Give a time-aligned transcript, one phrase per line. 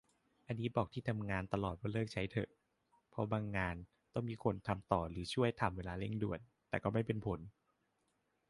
[0.47, 2.49] อันนี้บอกที่ทำงานตลอดว่าเลิกใช้เถอะ
[3.09, 3.75] เพราะบางงาน
[4.13, 6.39] ต้องมีคนทำต่อหรือช่วยทำเวลาเร่งด่วน
[6.69, 7.39] แต่ก็ไม่เป็นผล